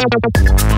Thank 0.00 0.77